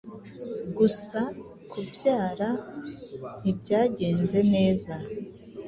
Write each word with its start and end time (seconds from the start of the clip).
gusa 0.77 1.19
kubyara 1.71 2.49
ntibyagenze 3.41 4.39
neza 4.53 4.93